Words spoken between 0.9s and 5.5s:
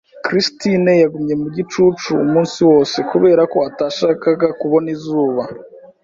yagumye mu gicucu umunsi wose, kubera ko atashakaga kubona izuba.